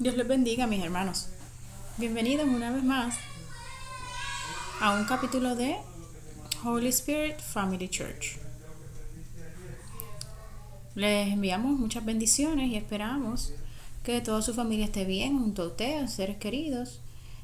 [0.00, 1.28] Dios les bendiga, mis hermanos.
[1.98, 3.14] Bienvenidos una vez más
[4.80, 5.76] a un capítulo de
[6.64, 8.38] Holy Spirit Family Church.
[10.96, 13.52] Les enviamos muchas bendiciones y esperamos
[14.02, 17.00] que toda su familia esté bien junto a ustedes, seres queridos,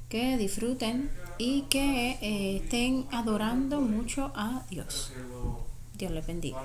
[0.08, 1.08] que disfruten
[1.38, 5.12] y que eh, estén adorando mucho a Dios.
[5.96, 6.58] Dios les bendiga.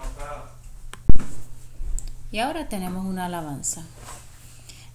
[2.32, 3.86] Y ahora tenemos una alabanza.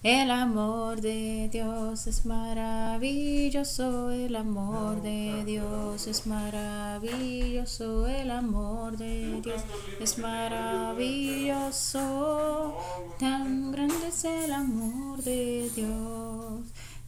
[0.03, 9.39] El amor de Dios es maravilloso, el amor de Dios es maravilloso, el amor de
[9.43, 9.61] Dios
[9.99, 12.75] es maravilloso.
[13.19, 16.61] Tan grande es el amor de Dios,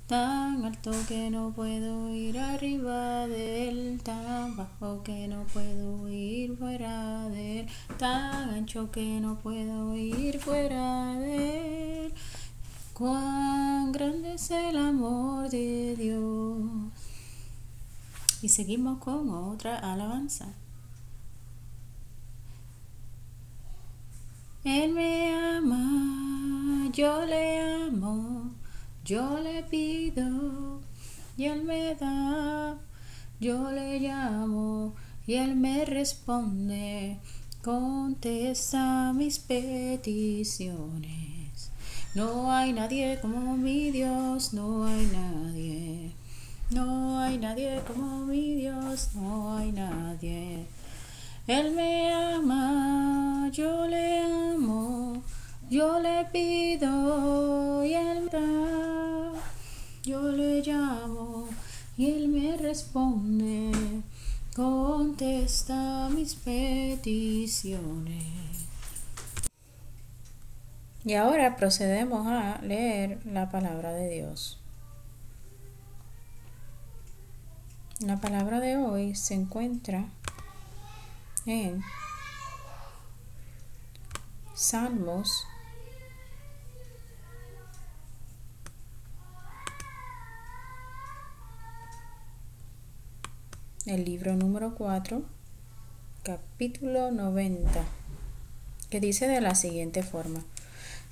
[0.05, 6.55] tan alto que no puedo ir arriba de él, tan bajo que no puedo ir
[6.57, 12.02] fuera de él, tan ancho que no puedo ir fuera de él.
[12.93, 16.61] Cuán grande es el amor de Dios.
[18.43, 20.53] Y seguimos con otra alabanza.
[24.63, 28.51] Él me ama, yo le amo,
[29.03, 30.79] yo le pido
[31.35, 32.77] y Él me da,
[33.39, 34.93] yo le llamo
[35.25, 37.19] y Él me responde,
[37.61, 41.32] contesta mis peticiones.
[42.15, 46.11] No hay nadie como mi Dios, no hay nadie.
[46.69, 50.67] No hay nadie como mi Dios, no hay nadie.
[51.47, 55.23] Él me ama, yo le amo,
[55.71, 59.31] yo le pido y él me da.
[60.03, 61.47] Yo le llamo
[61.97, 63.71] y él me responde,
[64.55, 68.32] contesta mis peticiones.
[71.05, 74.61] Y ahora procedemos a leer la palabra de Dios.
[77.99, 80.05] La palabra de hoy se encuentra
[81.45, 81.83] en
[84.55, 85.45] Salmos
[93.85, 95.21] el libro número 4,
[96.23, 97.83] capítulo 90,
[98.89, 100.45] que dice de la siguiente forma.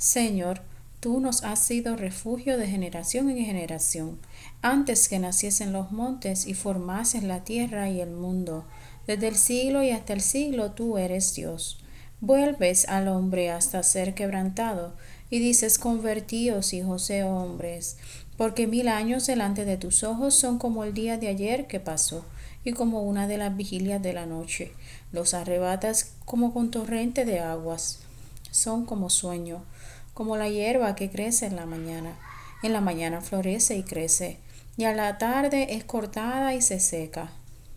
[0.02, 0.62] Señor,
[1.00, 4.18] tú nos has sido refugio de generación en generación,
[4.64, 8.66] antes que naciesen los montes y formases la tierra y el mundo.
[9.06, 11.84] Desde el siglo y hasta el siglo tú eres Dios.
[12.20, 14.96] Vuelves al hombre hasta ser quebrantado,
[15.30, 17.98] y dices, convertíos, hijos de hombres,
[18.38, 22.26] porque mil años delante de tus ojos son como el día de ayer que pasó,
[22.64, 24.72] y como una de las vigilias de la noche.
[25.12, 28.00] Los arrebatas como con torrente de aguas.
[28.50, 29.64] Son como sueño
[30.14, 32.18] como la hierba que crece en la mañana.
[32.64, 34.38] En la mañana florece y crece,
[34.78, 37.32] y a la tarde es cortada y se seca.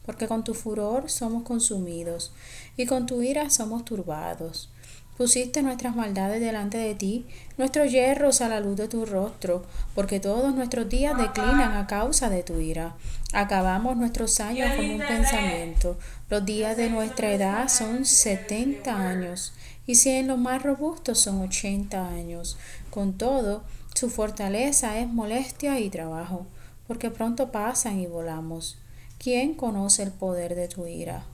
[0.05, 2.33] Porque con tu furor somos consumidos,
[2.77, 4.71] y con tu ira somos turbados.
[5.17, 7.25] Pusiste nuestras maldades delante de ti,
[7.57, 9.65] nuestros hierros a la luz de tu rostro,
[9.95, 12.97] porque todos nuestros días declinan a causa de tu ira.
[13.33, 15.97] Acabamos nuestros años con un pensamiento.
[16.31, 19.53] Los días de nuestra edad son setenta años,
[19.87, 22.59] y si en los más robustos son ochenta años.
[22.91, 23.63] Con todo,
[23.95, 26.47] su fortaleza es molestia y trabajo,
[26.89, 28.79] porque pronto pasan y volamos.
[29.19, 31.25] ¿Quién conoce el poder de tu ira?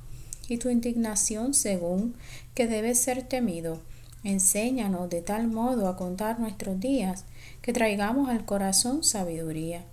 [0.51, 2.17] Y tu indignación según
[2.55, 3.81] que debe ser temido.
[4.25, 7.25] Enséñanos de tal modo a contar nuestros días
[7.63, 9.85] que traigamos al corazón sabiduría.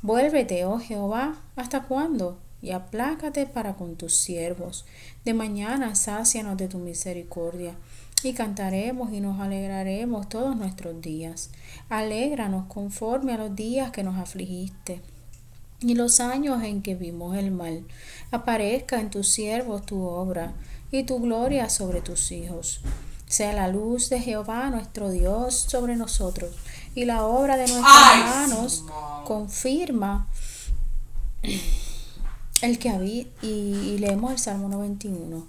[0.00, 2.38] Vuélvete, oh Jehová, ¿hasta cuándo?
[2.62, 4.86] Y aplácate para con tus siervos.
[5.24, 7.74] De mañana sácianos de tu misericordia.
[8.22, 11.50] Y cantaremos y nos alegraremos todos nuestros días.
[11.90, 15.02] Alégranos conforme a los días que nos afligiste
[15.80, 17.84] y los años en que vimos el mal.
[18.30, 20.54] Aparezca en tus siervos tu obra
[20.90, 22.80] y tu gloria sobre tus hijos.
[23.28, 26.54] Sea la luz de Jehová nuestro Dios sobre nosotros
[26.94, 28.84] y la obra de nuestras manos
[29.24, 30.28] confirma
[32.62, 35.46] el que habita, y, y leemos el Salmo 91,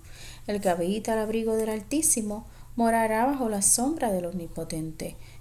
[0.47, 5.15] el que habita al abrigo del Altísimo morará bajo la sombra del Omnipotente.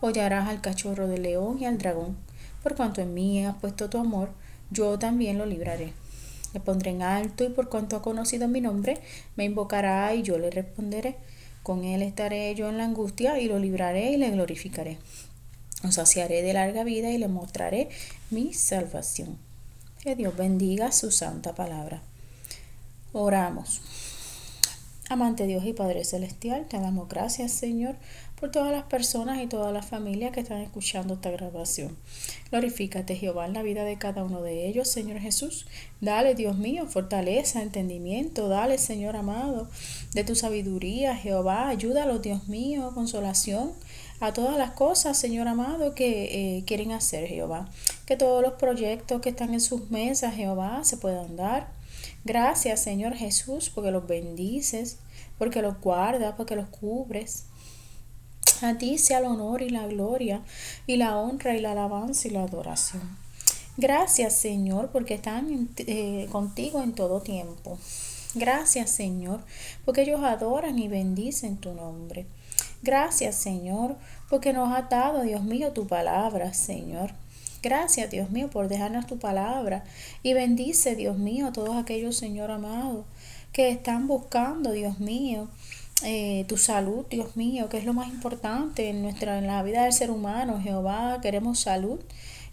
[0.00, 2.16] hollarás al cachorro del león y al dragón.
[2.62, 4.30] Por cuanto en mí has puesto tu amor,
[4.70, 5.92] yo también lo libraré.
[6.52, 9.00] Le pondré en alto y por cuanto ha conocido mi nombre,
[9.36, 11.16] me invocará y yo le responderé.
[11.62, 14.98] Con él estaré yo en la angustia y lo libraré y le glorificaré.
[15.82, 17.88] Lo saciaré de larga vida y le mostraré
[18.30, 19.38] mi salvación.
[20.02, 22.02] Que Dios bendiga su santa palabra.
[23.12, 23.80] Oramos.
[25.10, 27.96] Amante Dios y Padre Celestial, te damos gracias, Señor,
[28.38, 31.96] por todas las personas y todas las familias que están escuchando esta grabación.
[32.52, 35.66] Glorifícate, Jehová, en la vida de cada uno de ellos, Señor Jesús.
[36.00, 38.46] Dale, Dios mío, fortaleza, entendimiento.
[38.46, 39.68] Dale, Señor amado,
[40.12, 41.70] de tu sabiduría, Jehová.
[41.70, 43.72] Ayúdalo, Dios mío, consolación
[44.20, 47.68] a todas las cosas, Señor amado, que eh, quieren hacer, Jehová.
[48.06, 51.79] Que todos los proyectos que están en sus mesas, Jehová, se puedan dar.
[52.24, 54.98] Gracias, Señor Jesús, porque los bendices,
[55.38, 57.44] porque los guardas, porque los cubres.
[58.62, 60.42] A ti sea el honor y la gloria
[60.86, 63.16] y la honra y la alabanza y la adoración.
[63.78, 67.78] Gracias Señor porque están eh, contigo en todo tiempo.
[68.34, 69.40] Gracias Señor
[69.86, 72.26] porque ellos adoran y bendicen tu nombre.
[72.82, 73.96] Gracias Señor
[74.28, 77.12] porque nos ha dado, Dios mío, tu palabra, Señor.
[77.62, 79.84] Gracias, Dios mío, por dejarnos tu palabra.
[80.22, 83.04] Y bendice, Dios mío, a todos aquellos, Señor amado,
[83.52, 85.48] que están buscando, Dios mío,
[86.02, 89.84] eh, tu salud, Dios mío, que es lo más importante en nuestra en la vida
[89.84, 92.00] del ser humano, Jehová, queremos salud,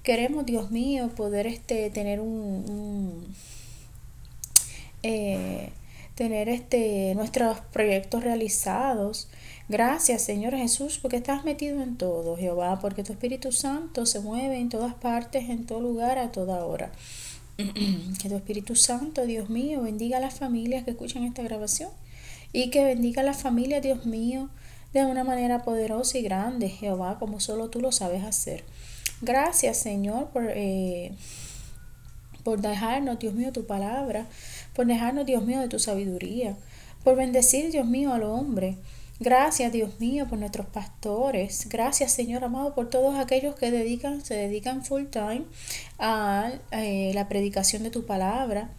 [0.04, 3.34] queremos, Dios mío, poder este tener un,
[5.04, 5.70] eh,
[6.16, 9.30] tener este nuestros proyectos realizados.
[9.70, 14.60] Gracias, Señor Jesús, porque estás metido en todo, Jehová, porque tu Espíritu Santo se mueve
[14.60, 16.90] en todas partes, en todo lugar, a toda hora.
[17.58, 21.90] que tu Espíritu Santo, Dios mío, bendiga a las familias que escuchan esta grabación
[22.54, 24.50] y que bendiga a la familia, Dios mío,
[24.94, 28.64] de una manera poderosa y grande, Jehová, como solo tú lo sabes hacer.
[29.22, 31.12] Gracias, Señor, por, eh,
[32.44, 34.28] por dejarnos, Dios mío, tu palabra,
[34.74, 36.56] por dejarnos, Dios mío, de tu sabiduría,
[37.04, 38.78] por bendecir, Dios mío, al hombre.
[39.20, 41.68] Gracias, Dios mío, por nuestros pastores.
[41.70, 45.46] Gracias, Señor amado, por todos aquellos que dedican, se dedican full time
[45.98, 48.70] a eh, la predicación de tu palabra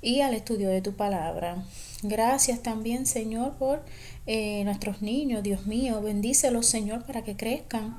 [0.00, 1.64] y al estudio de tu palabra.
[2.04, 3.82] Gracias también, Señor, por
[4.26, 6.00] eh, nuestros niños, Dios mío.
[6.00, 7.98] Bendícelos, Señor, para que crezcan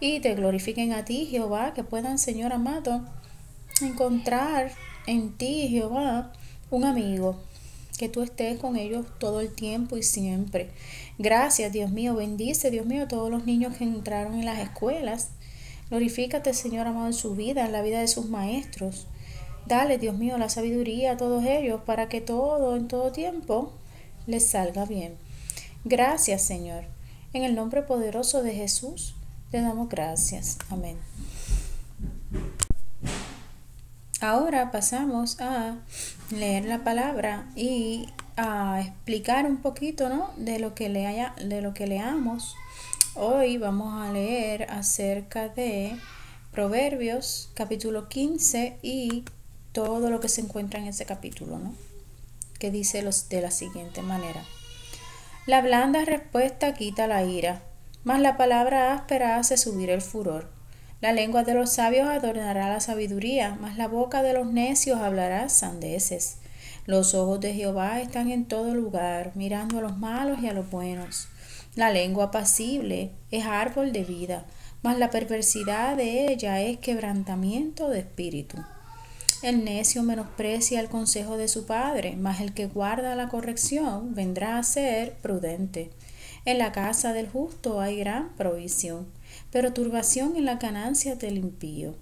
[0.00, 3.06] y te glorifiquen a ti, Jehová, que puedan, Señor amado,
[3.80, 4.70] encontrar
[5.06, 6.30] en ti, Jehová,
[6.70, 7.40] un amigo,
[7.98, 10.70] que tú estés con ellos todo el tiempo y siempre.
[11.18, 12.14] Gracias, Dios mío.
[12.14, 15.28] Bendice, Dios mío, todos los niños que entraron en las escuelas.
[15.90, 19.06] Glorifícate, Señor amado, en su vida, en la vida de sus maestros.
[19.66, 23.72] Dale, Dios mío, la sabiduría a todos ellos para que todo, en todo tiempo,
[24.26, 25.16] les salga bien.
[25.84, 26.84] Gracias, Señor.
[27.32, 29.14] En el nombre poderoso de Jesús,
[29.50, 30.58] te damos gracias.
[30.70, 30.96] Amén.
[34.20, 35.76] Ahora pasamos a
[36.32, 40.32] leer la palabra y a explicar un poquito ¿no?
[40.36, 42.56] de, lo que haya de lo que leamos.
[43.14, 45.96] Hoy vamos a leer acerca de
[46.50, 49.24] Proverbios capítulo 15 y
[49.70, 51.74] todo lo que se encuentra en ese capítulo, ¿no?
[52.58, 54.42] Que dice los, de la siguiente manera.
[55.46, 57.62] La blanda respuesta quita la ira,
[58.02, 60.57] mas la palabra áspera hace subir el furor.
[61.00, 65.48] La lengua de los sabios adornará la sabiduría, mas la boca de los necios hablará
[65.48, 66.38] sandeces.
[66.86, 70.68] Los ojos de Jehová están en todo lugar, mirando a los malos y a los
[70.70, 71.28] buenos.
[71.76, 74.44] La lengua apacible es árbol de vida,
[74.82, 78.56] mas la perversidad de ella es quebrantamiento de espíritu.
[79.42, 84.58] El necio menosprecia el consejo de su padre, mas el que guarda la corrección vendrá
[84.58, 85.90] a ser prudente.
[86.44, 89.06] En la casa del justo hay gran provisión,
[89.50, 91.94] pero turbación en la ganancia del impío.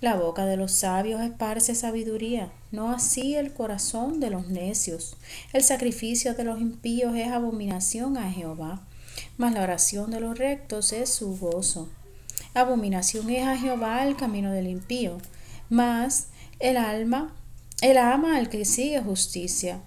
[0.00, 5.16] La boca de los sabios esparce sabiduría, no así el corazón de los necios.
[5.54, 8.82] El sacrificio de los impíos es abominación a Jehová,
[9.38, 11.88] mas la oración de los rectos es su gozo.
[12.52, 15.16] Abominación es a Jehová el camino del impío,
[15.70, 16.28] mas
[16.58, 17.34] el alma,
[17.80, 19.80] el ama al que sigue justicia.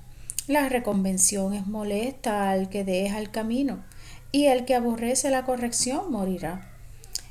[0.47, 3.83] La reconvención es molesta al que deja el camino,
[4.31, 6.68] y el que aborrece la corrección morirá.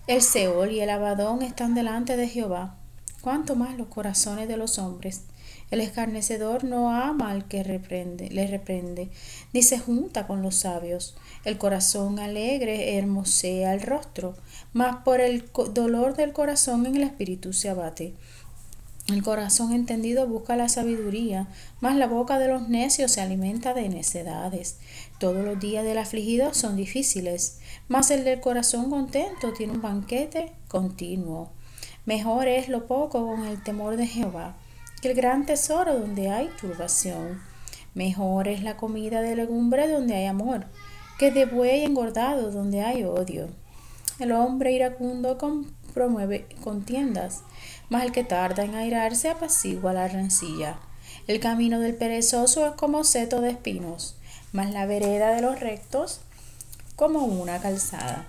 [0.09, 2.79] El Seol y el Abadón están delante de Jehová,
[3.21, 5.25] cuanto más los corazones de los hombres.
[5.71, 9.11] El escarnecedor no ama al que reprende, le reprende,
[9.53, 11.15] ni se junta con los sabios.
[11.45, 14.35] El corazón alegre hermosea el rostro,
[14.73, 18.15] mas por el dolor del corazón en el espíritu se abate.
[19.09, 21.49] El corazón entendido busca la sabiduría,
[21.81, 24.79] mas la boca de los necios se alimenta de necedades.
[25.19, 30.53] Todos los días del afligido son difíciles, mas el del corazón contento tiene un banquete
[30.69, 31.53] continuo.
[32.05, 34.57] Mejor es lo poco con el temor de Jehová
[35.00, 37.41] que el gran tesoro donde hay turbación.
[37.95, 40.67] Mejor es la comida de legumbre donde hay amor,
[41.19, 43.49] que de buey engordado donde hay odio.
[44.19, 45.38] El hombre iracundo
[45.99, 47.43] promueve contiendas,
[47.88, 50.78] mas el que tarda en airarse apacigua la rencilla.
[51.26, 54.14] El camino del perezoso es como seto de espinos,
[54.52, 56.21] mas la vereda de los rectos
[56.95, 58.28] como una calzada.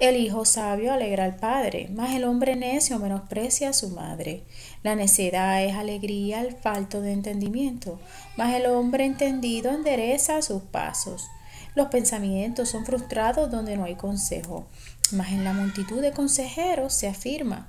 [0.00, 4.42] El hijo sabio alegra al padre, mas el hombre necio menosprecia a su madre.
[4.82, 8.00] La necedad es alegría al falto de entendimiento,
[8.36, 11.28] mas el hombre entendido endereza sus pasos.
[11.76, 14.66] Los pensamientos son frustrados donde no hay consejo,
[15.12, 17.68] mas en la multitud de consejeros se afirma.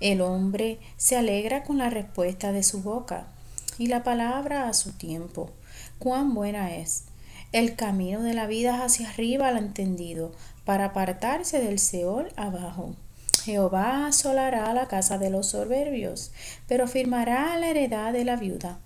[0.00, 3.26] El hombre se alegra con la respuesta de su boca
[3.78, 5.50] y la palabra a su tiempo.
[5.98, 7.04] Cuán buena es.
[7.52, 10.32] El camino de la vida hacia arriba al entendido,
[10.64, 12.94] para apartarse del Seol abajo.
[13.42, 16.30] Jehová asolará la casa de los soberbios,
[16.66, 18.78] pero firmará la heredad de la viuda.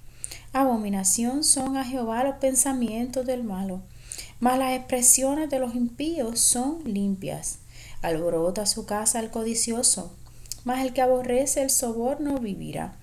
[0.52, 3.80] Abominación son a Jehová los pensamientos del malo,
[4.38, 7.58] mas las expresiones de los impíos son limpias.
[8.02, 10.12] Alborota su casa el codicioso,
[10.64, 12.96] mas el que aborrece el soborno vivirá.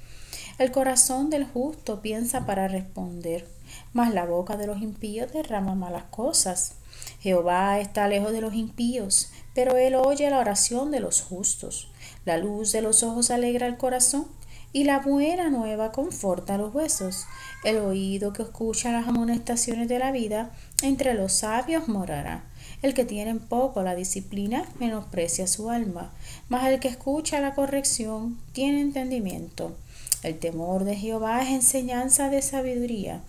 [0.57, 3.47] El corazón del justo piensa para responder,
[3.93, 6.73] mas la boca de los impíos derrama malas cosas.
[7.21, 11.89] Jehová está lejos de los impíos, pero él oye la oración de los justos.
[12.25, 14.27] La luz de los ojos alegra el corazón,
[14.71, 17.25] y la buena nueva conforta los huesos.
[17.63, 20.51] El oído que escucha las amonestaciones de la vida,
[20.83, 22.43] entre los sabios morará.
[22.81, 26.13] El que tiene en poco la disciplina menosprecia su alma,
[26.47, 29.75] mas el que escucha la corrección tiene entendimiento.
[30.23, 33.21] El temor de Jehová es enseñanza de sabiduría,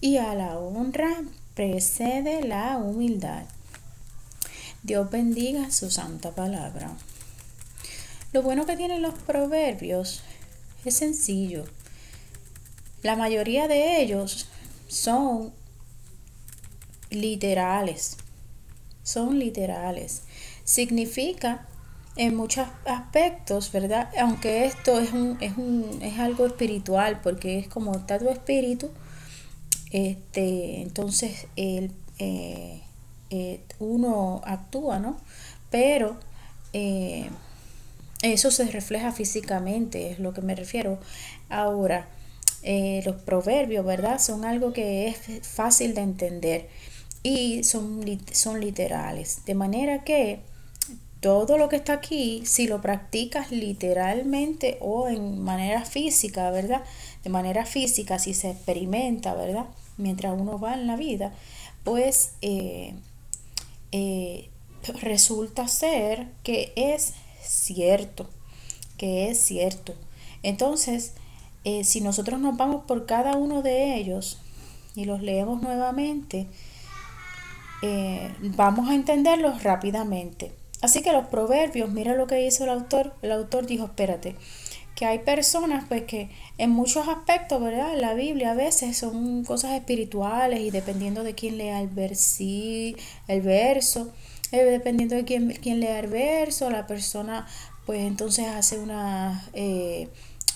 [0.00, 1.22] y a la honra
[1.54, 3.44] precede la humildad.
[4.82, 6.96] Dios bendiga su santa palabra.
[8.32, 10.22] Lo bueno que tienen los proverbios
[10.84, 11.64] es sencillo.
[13.02, 14.48] La mayoría de ellos
[14.86, 15.52] son
[17.10, 18.18] literales.
[19.08, 20.20] Son literales.
[20.64, 21.66] Significa
[22.16, 24.10] en muchos aspectos, ¿verdad?
[24.20, 28.90] Aunque esto es, un, es, un, es algo espiritual, porque es como está tu espíritu,
[29.92, 32.82] este, entonces el, eh,
[33.30, 35.16] eh, uno actúa, ¿no?
[35.70, 36.18] Pero
[36.74, 37.30] eh,
[38.20, 40.98] eso se refleja físicamente, es lo que me refiero.
[41.48, 42.08] Ahora,
[43.06, 44.20] los proverbios, ¿verdad?
[44.20, 46.68] Son algo que es fácil de entender
[47.22, 49.44] y son, son literales.
[49.44, 50.40] De manera que
[51.20, 56.82] todo lo que está aquí, si lo practicas literalmente o en manera física, ¿verdad?
[57.24, 59.66] De manera física, si se experimenta, ¿verdad?
[59.96, 61.32] Mientras uno va en la vida,
[61.82, 62.94] pues eh,
[63.90, 64.48] eh,
[65.00, 68.28] resulta ser que es cierto,
[68.96, 69.94] que es cierto.
[70.44, 71.14] Entonces,
[71.64, 74.38] eh, si nosotros nos vamos por cada uno de ellos
[74.94, 76.46] y los leemos nuevamente,
[78.40, 80.52] vamos a entenderlos rápidamente.
[80.80, 83.14] Así que los proverbios, mira lo que hizo el autor.
[83.22, 84.36] El autor dijo, espérate,
[84.94, 87.96] que hay personas pues que en muchos aspectos, ¿verdad?
[87.96, 92.96] La Biblia a veces son cosas espirituales y dependiendo de quién lea el versi,
[93.28, 94.12] el verso,
[94.50, 97.46] eh, dependiendo de quién, quién lea el verso, la persona
[97.86, 99.48] pues entonces hace una...
[99.52, 100.08] Eh,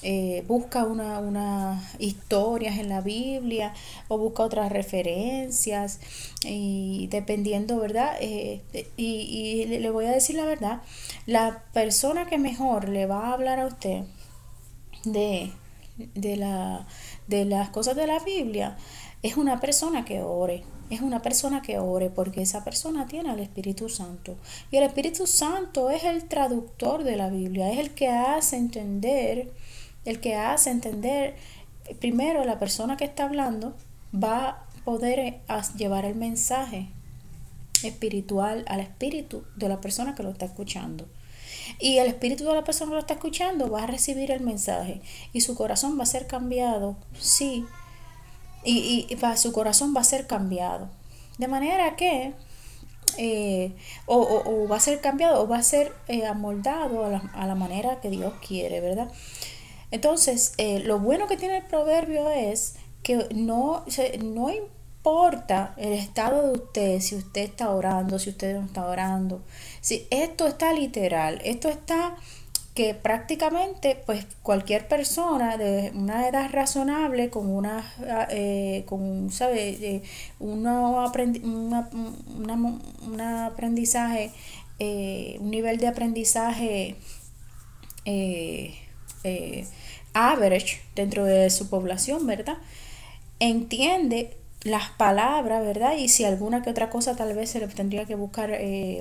[0.03, 3.73] eh, busca unas una historias en la Biblia
[4.09, 6.01] o busca otras referencias
[6.45, 8.17] y dependiendo, ¿verdad?
[8.21, 8.63] Eh,
[8.97, 10.83] y, le voy a decir la verdad,
[11.27, 14.03] la persona que mejor le va a hablar a usted
[15.05, 15.53] de,
[16.15, 16.87] de, la,
[17.29, 18.77] de las cosas de la Biblia
[19.23, 23.39] es una persona que ore, es una persona que ore porque esa persona tiene al
[23.39, 24.37] Espíritu Santo.
[24.73, 29.53] Y el Espíritu Santo es el traductor de la Biblia, es el que hace entender
[30.05, 31.37] el que hace entender,
[32.01, 33.77] primero la persona que está hablando
[34.15, 35.41] va a poder eh,
[35.77, 36.89] llevar el mensaje
[37.83, 41.09] espiritual al espíritu de la persona que lo está escuchando.
[41.79, 45.01] Y el espíritu de la persona que lo está escuchando va a recibir el mensaje
[45.33, 47.65] y su corazón va a ser cambiado, sí,
[48.65, 50.89] y, y, su corazón va a ser cambiado.
[51.39, 52.35] De manera que
[53.19, 53.75] eh,
[54.07, 58.11] o, va a ser cambiado o va a ser eh, amoldado a la, manera que
[58.11, 59.11] Dios quiere, ¿verdad?
[59.93, 63.85] Entonces, eh, lo bueno que tiene el proverbio es que no,
[64.25, 69.43] no importa el estado de usted, si usted está orando, si usted no está orando,
[69.81, 72.17] si esto está literal, esto está
[72.75, 77.85] que prácticamente pues cualquier persona de una edad razonable con una
[78.31, 80.03] eh, con sabe
[80.39, 81.11] una,
[82.57, 84.31] un aprendizaje
[84.79, 86.97] eh, un nivel de aprendizaje
[88.07, 88.75] eh,
[90.15, 92.59] average dentro de su población verdad
[93.39, 95.97] entiende las palabras, ¿verdad?
[95.97, 98.57] Y si alguna que otra cosa tal vez se le tendría que buscar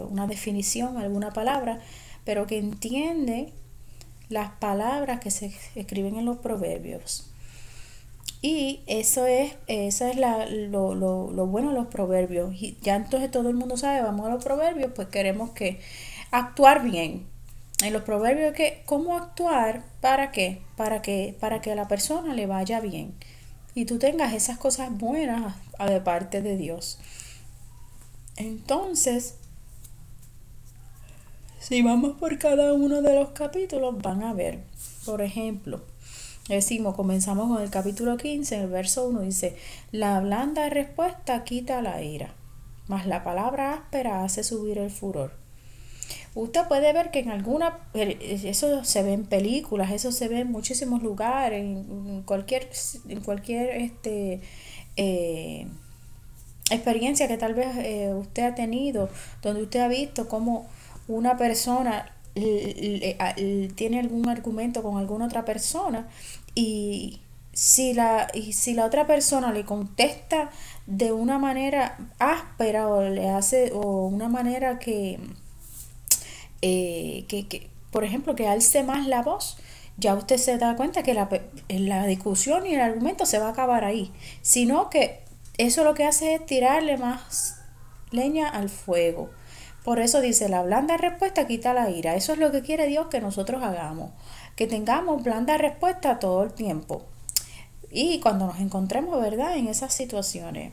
[0.09, 1.79] una definición, alguna palabra,
[2.25, 3.53] pero que entiende
[4.29, 7.27] las palabras que se escriben en los proverbios.
[8.41, 12.55] Y eso es, eso es la, lo, lo, bueno de los proverbios.
[12.55, 15.79] Y ya entonces todo el mundo sabe, vamos a los proverbios, pues queremos que
[16.31, 17.27] actuar bien.
[17.81, 20.61] En los proverbios que cómo actuar para qué?
[20.77, 23.15] Para que para que a la persona le vaya bien
[23.73, 26.99] y tú tengas esas cosas buenas de parte de Dios.
[28.35, 29.35] Entonces,
[31.59, 34.59] si vamos por cada uno de los capítulos, van a ver,
[35.05, 35.81] por ejemplo,
[36.49, 39.55] decimos, comenzamos con el capítulo 15, el verso 1 dice,
[39.91, 42.33] la blanda respuesta quita la ira,
[42.87, 45.40] mas la palabra áspera hace subir el furor.
[46.35, 50.51] Usted puede ver que en alguna, eso se ve en películas, eso se ve en
[50.51, 52.69] muchísimos lugares, en cualquier,
[53.09, 54.41] en cualquier este,
[54.95, 55.67] eh,
[56.69, 59.09] experiencia que tal vez eh, usted ha tenido,
[59.41, 60.67] donde usted ha visto cómo
[61.07, 66.07] una persona tiene algún argumento con alguna otra persona
[66.55, 67.19] y
[67.53, 70.49] si la, y si la otra persona le contesta
[70.87, 75.19] de una manera áspera o le hace o una manera que,
[76.61, 79.57] eh, que, que por ejemplo que alce más la voz
[79.97, 81.29] ya usted se da cuenta que la,
[81.69, 85.23] la discusión y el argumento se va a acabar ahí sino que
[85.57, 87.57] eso lo que hace es tirarle más
[88.11, 89.29] leña al fuego
[89.83, 92.15] por eso dice, la blanda respuesta quita la ira.
[92.15, 94.11] Eso es lo que quiere Dios que nosotros hagamos.
[94.55, 97.05] Que tengamos blanda respuesta todo el tiempo.
[97.89, 99.57] Y cuando nos encontremos, ¿verdad?
[99.57, 100.71] En esas situaciones.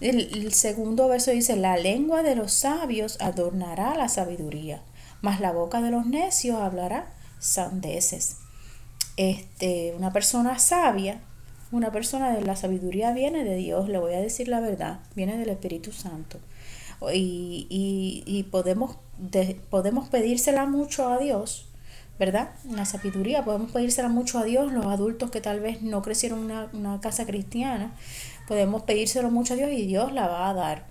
[0.00, 4.80] El, segundo verso dice, la lengua de los sabios adornará la sabiduría,
[5.22, 8.36] mas la boca de los necios hablará sandeces.
[9.16, 11.20] Este, una persona sabia,
[11.72, 15.36] una persona de la sabiduría viene de Dios, le voy a decir la verdad, viene
[15.36, 16.38] del Espíritu Santo
[17.12, 18.96] y, y, y podemos,
[19.70, 21.66] podemos pedírsela mucho a Dios,
[22.18, 22.50] ¿verdad?
[22.68, 26.44] La sabiduría, podemos pedírsela mucho a Dios, los adultos que tal vez no crecieron en
[26.46, 27.92] una, una casa cristiana,
[28.48, 30.86] podemos pedírselo mucho a Dios y Dios la va a dar.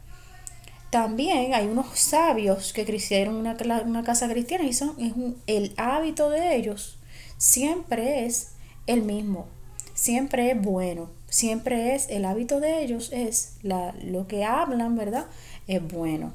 [0.91, 5.13] También hay unos sabios que crecieron en una, una casa cristiana y son, es
[5.47, 6.97] el hábito de ellos
[7.37, 8.53] siempre es
[8.87, 9.47] el mismo,
[9.93, 15.27] siempre es bueno, siempre es el hábito de ellos, es la, lo que hablan, ¿verdad?
[15.67, 16.33] es bueno.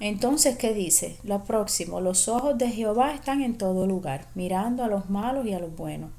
[0.00, 1.16] Entonces, ¿qué dice?
[1.22, 5.54] Lo próximo, los ojos de Jehová están en todo lugar, mirando a los malos y
[5.54, 6.10] a los buenos.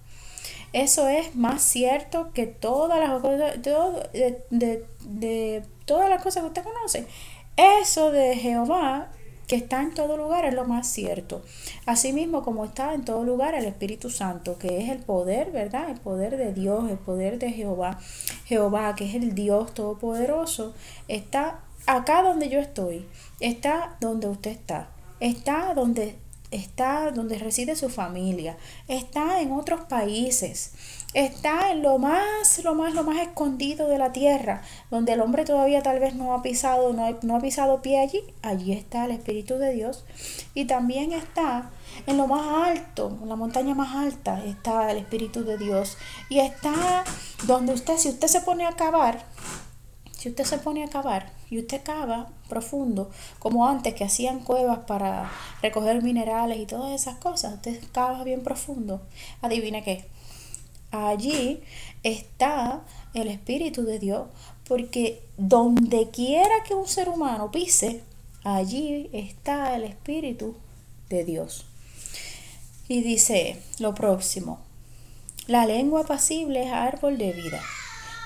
[0.76, 6.64] Eso es más cierto que todas las cosas, de, de, todas las cosas que usted
[6.64, 7.08] conoce.
[7.56, 9.10] Eso de Jehová
[9.48, 11.44] que está en todo lugar es lo más cierto.
[11.86, 15.90] Asimismo, como está en todo lugar el Espíritu Santo, que es el poder, ¿verdad?
[15.90, 17.98] El poder de Dios, el poder de Jehová.
[18.44, 20.74] Jehová, que es el Dios todopoderoso,
[21.08, 23.08] está acá donde yo estoy,
[23.40, 24.90] está donde usted está,
[25.22, 26.18] está donde
[26.52, 30.72] está donde reside su familia, está en otros países,
[31.14, 35.46] está en lo más, lo más, lo más escondido de la tierra, donde el hombre
[35.46, 39.12] todavía tal vez no ha pisado, no no ha pisado pie allí, allí está el
[39.12, 40.06] Espíritu de Dios,
[40.54, 41.72] y también está
[42.08, 45.98] en lo más alto, en la montaña más alta, está el Espíritu de Dios,
[46.30, 47.04] y está
[47.48, 49.26] donde usted, si usted se pone a cavar,
[50.12, 54.80] si usted se pone a cavar y usted cava profundo, como antes que hacían cuevas
[54.80, 55.32] para
[55.62, 59.02] recoger minerales y todas esas cosas, usted cava bien profundo,
[59.42, 60.06] adivine qué.
[60.92, 61.62] Allí
[62.04, 62.82] está
[63.14, 64.28] el Espíritu de Dios,
[64.68, 68.02] porque donde quiera que un ser humano pise,
[68.44, 70.56] allí está el Espíritu
[71.10, 71.66] de Dios.
[72.88, 74.60] Y dice lo próximo,
[75.48, 77.62] la lengua pasible es árbol de vida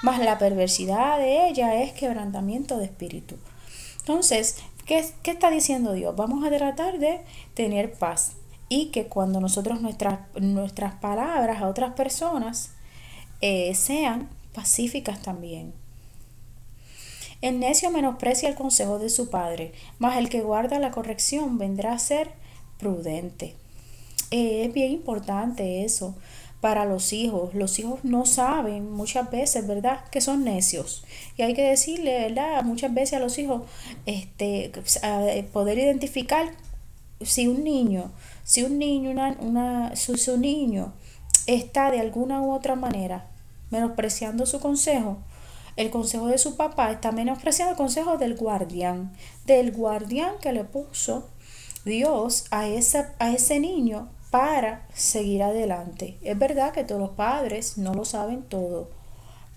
[0.02, 3.36] mas la perversidad de ella es quebrantamiento de espíritu.
[4.00, 6.16] Entonces, ¿Qué, ¿Qué, está diciendo Dios?
[6.16, 7.22] Vamos a tratar de
[7.54, 8.32] tener paz
[8.70, 12.72] y que cuando nosotros nuestras, nuestras palabras a otras personas
[13.42, 15.74] eh, sean pacíficas también.
[17.42, 21.94] El necio menosprecia el consejo de su padre, mas el que guarda la corrección vendrá
[21.94, 22.32] a ser
[22.78, 23.56] prudente.
[24.32, 26.16] Eh, es bien importante eso
[26.62, 27.54] para los hijos.
[27.54, 31.06] Los hijos no saben muchas veces, ¿verdad?, que son necios.
[31.38, 33.64] Y hay que decirle, ¿verdad?, muchas veces a los hijos,
[34.06, 34.72] este,
[35.54, 36.52] poder identificar
[37.22, 38.12] si un niño,
[38.44, 40.94] si un niño, una, una, su, su niño
[41.48, 43.28] está de alguna u otra manera
[43.72, 45.18] menospreciando su consejo,
[45.76, 49.14] el consejo de su papá está menospreciando el consejo del guardián,
[49.46, 51.30] del guardián que le puso
[51.86, 56.18] Dios a, esa, a ese niño para seguir adelante.
[56.22, 58.90] Es verdad que todos los padres no lo saben todo,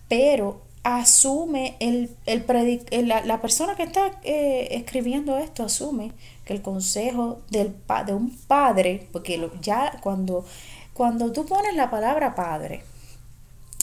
[0.09, 6.13] pero asume el, el, la, persona que está eh, escribiendo esto asume
[6.45, 7.75] que el consejo del,
[8.07, 10.45] de un padre, porque ya cuando,
[10.93, 12.83] cuando tú pones la palabra padre,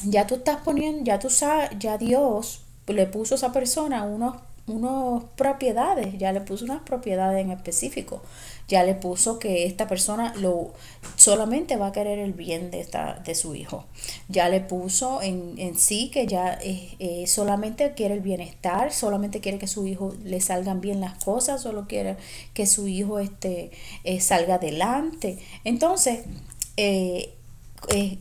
[0.04, 4.36] ya tú estás poniendo, ya tú sabes, ya Dios le puso a esa persona unos,
[4.70, 8.22] unos propiedades, ya le puso unas propiedades en específico,
[8.68, 10.74] ya le puso que esta persona lo
[11.16, 13.86] solamente va a querer el bien de esta, de su hijo,
[14.28, 19.40] ya le puso en, en sí que ya eh, eh, solamente quiere el bienestar, solamente
[19.42, 22.18] quiere que su hijo le salgan bien las cosas, solo quiere
[22.54, 23.72] que su hijo este,
[24.04, 25.40] eh, salga adelante.
[25.64, 26.20] Entonces,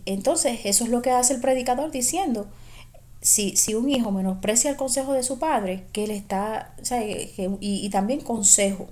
[0.05, 2.49] entonces, eso es lo que hace el predicador diciendo,
[3.29, 6.75] si, si un hijo menosprecia el consejo de su padre, que él está,
[7.61, 8.88] y, también consejo,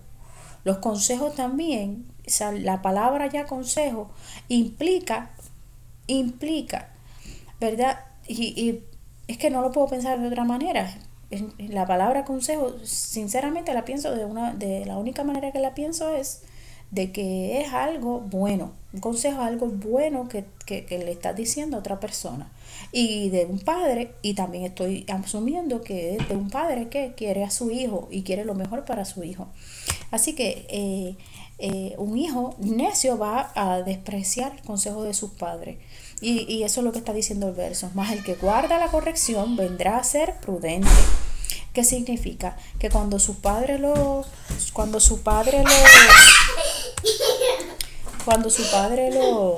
[0.63, 2.05] los consejos también,
[2.61, 4.11] la palabra ya consejo
[4.49, 5.31] implica,
[6.07, 6.91] implica,
[7.61, 8.01] ¿verdad?
[8.29, 8.81] Y,
[9.27, 10.95] es que no lo puedo pensar de otra manera.
[11.57, 16.11] La palabra consejo, sinceramente la pienso de una, de la única manera que la pienso
[16.11, 16.43] es
[16.91, 22.01] de que es algo bueno, un consejo algo bueno que, le estás diciendo a otra
[22.01, 22.51] persona.
[22.93, 27.45] Y de un padre, y también estoy asumiendo que es de un padre que quiere
[27.45, 29.49] a su hijo y quiere lo mejor para su hijo.
[30.11, 31.17] Así que eh,
[31.59, 35.79] eh, un hijo necio va a despreciar el consejo de sus padres.
[36.21, 37.91] Y, y eso es lo que está diciendo el verso.
[37.95, 40.89] Más el que guarda la corrección vendrá a ser prudente.
[41.77, 42.57] ¿Qué significa?
[42.79, 44.25] Que cuando su padre lo,
[44.73, 45.71] cuando su padre lo,
[48.27, 49.57] cuando su padre lo,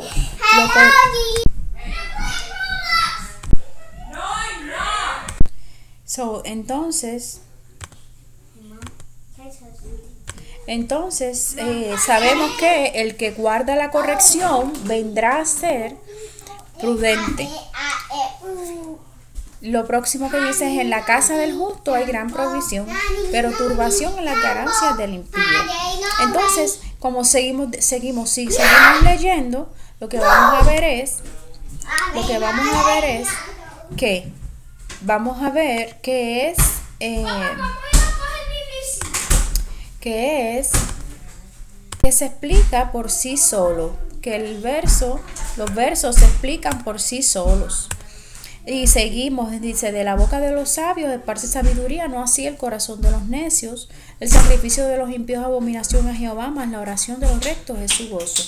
[6.05, 7.41] so, entonces
[10.67, 15.97] entonces eh, sabemos que el que guarda la corrección vendrá a ser
[16.79, 17.49] prudente
[19.61, 22.87] lo próximo que dice es, en la casa del justo hay gran provisión,
[23.33, 25.43] pero turbación en las ganancias del impío.
[26.23, 31.19] Entonces, como seguimos, seguimos, si seguimos leyendo, lo que vamos a ver es,
[32.15, 33.29] lo que vamos a ver es
[33.97, 34.33] que,
[35.03, 36.59] vamos a ver que es,
[37.01, 37.25] eh,
[40.01, 40.73] que es,
[42.03, 45.21] que se explica por sí solo, que el verso,
[45.57, 47.89] los versos se explican por sí solos.
[48.71, 53.01] Y seguimos, dice, de la boca de los sabios esparce sabiduría, no así el corazón
[53.01, 53.89] de los necios.
[54.21, 57.93] El sacrificio de los impíos abominación a Jehová, más la oración de los rectos es
[57.93, 58.43] su gozo.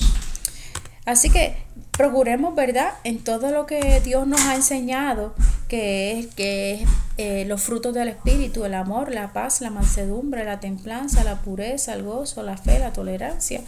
[1.07, 1.57] Así que
[1.93, 2.93] procuremos, ¿verdad?
[3.03, 5.35] En todo lo que Dios nos ha enseñado,
[5.69, 6.85] que es, que
[7.17, 11.95] eh, los frutos del Espíritu, el amor, la paz, la mansedumbre, la templanza, la pureza,
[11.95, 13.63] el gozo, la fe, la tolerancia.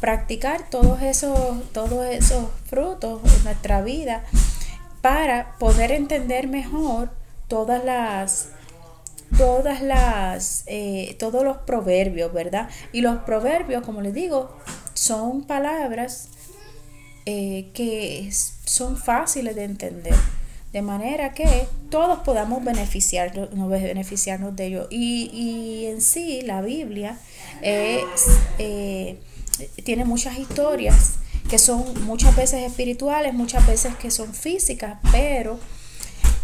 [0.00, 4.22] Practicar todos esos, todos esos frutos en nuestra vida
[5.04, 7.10] para poder entender mejor
[7.46, 8.48] todas las
[9.36, 14.56] todas las eh, todos los proverbios verdad y los proverbios como les digo
[14.94, 16.30] son palabras
[17.26, 20.14] eh, que son fáciles de entender
[20.72, 24.88] de manera que todos podamos beneficiarnos, beneficiarnos de ello.
[24.90, 27.16] Y, y en sí la Biblia
[27.62, 28.02] es,
[28.58, 29.20] eh,
[29.84, 35.58] tiene muchas historias que son muchas veces espirituales, muchas veces que son físicas, pero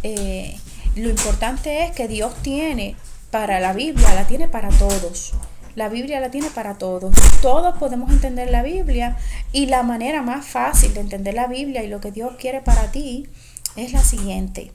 [0.03, 0.57] eh,
[0.97, 2.97] lo importante es que Dios tiene
[3.31, 5.33] para la Biblia, la tiene para todos.
[5.77, 7.15] La Biblia la tiene para todos.
[7.41, 9.17] Todos podemos entender la Biblia
[9.53, 12.91] y la manera más fácil de entender la Biblia y lo que Dios quiere para
[12.91, 13.29] ti
[13.77, 14.73] es la siguiente.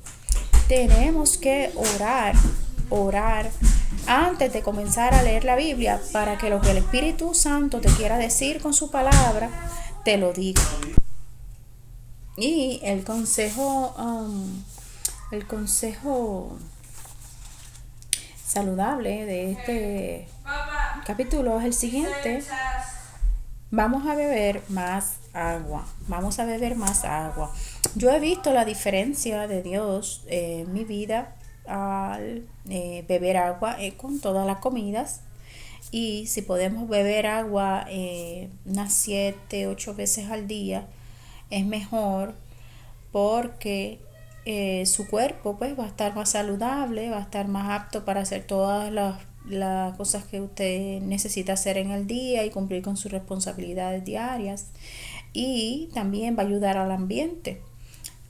[0.69, 2.33] Tenemos que orar,
[2.89, 3.51] orar
[4.07, 7.89] antes de comenzar a leer la Biblia para que lo que el Espíritu Santo te
[7.89, 9.49] quiera decir con su palabra
[10.05, 10.61] te lo digo.
[12.37, 14.63] Y el consejo, um,
[15.31, 16.57] el consejo
[18.45, 20.27] saludable de este
[21.05, 22.43] capítulo es el siguiente.
[23.71, 25.85] Vamos a beber más agua.
[26.07, 27.51] Vamos a beber más agua.
[27.95, 31.35] Yo he visto la diferencia de Dios en mi vida
[31.67, 35.21] al eh, beber agua eh, con todas las comidas.
[35.95, 40.87] Y si podemos beber agua eh, unas 7, 8 veces al día,
[41.49, 42.33] es mejor
[43.11, 43.99] porque
[44.85, 48.45] su cuerpo pues va a estar más saludable, va a estar más apto para hacer
[48.45, 49.15] todas las
[49.47, 54.67] las cosas que usted necesita hacer en el día y cumplir con sus responsabilidades diarias
[55.33, 57.61] y también va a ayudar al ambiente.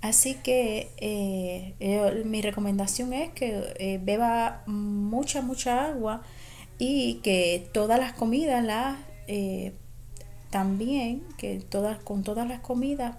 [0.02, 6.22] Así que eh, mi recomendación es que eh, beba mucha, mucha agua
[6.78, 9.74] y que todas las comidas las eh,
[10.50, 13.18] también, que todas, con todas las comidas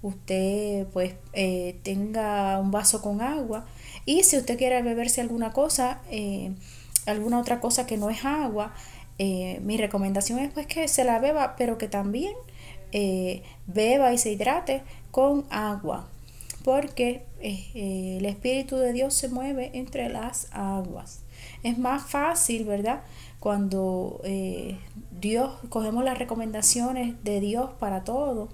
[0.00, 1.14] usted pues
[1.82, 3.66] tenga un vaso con agua.
[4.04, 6.52] Y si usted quiere beberse alguna cosa, eh,
[7.06, 8.74] alguna otra cosa que no es agua,
[9.18, 12.34] eh, mi recomendación es pues que se la beba, pero que también
[12.92, 16.08] eh, beba y se hidrate con agua,
[16.64, 21.22] porque el Espíritu de Dios se mueve entre las aguas.
[21.62, 23.02] Es más fácil, ¿verdad?
[23.40, 24.20] Cuando
[25.20, 28.48] Dios, cogemos las recomendaciones de Dios para todo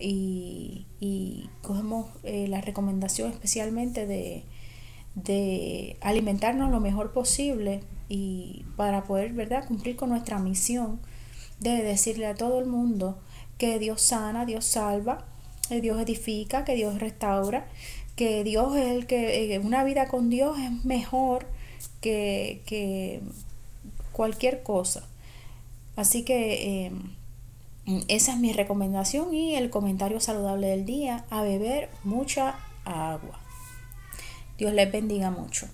[0.00, 4.44] y, y cogemos la recomendación especialmente de,
[5.14, 11.00] de alimentarnos lo mejor posible y para poder, ¿verdad?, cumplir con nuestra misión
[11.60, 13.18] de decirle a todo el mundo
[13.58, 15.24] que Dios sana, Dios salva,
[15.68, 17.66] que Dios edifica, que Dios restaura,
[18.16, 21.46] que Dios es el que, eh, una vida con Dios es mejor
[22.00, 23.20] que, que
[24.12, 25.04] cualquier cosa.
[25.96, 26.92] Así que eh,
[28.08, 33.40] esa es mi recomendación y el comentario saludable del día, a beber mucha agua.
[34.58, 35.68] Dios les bendiga mucho.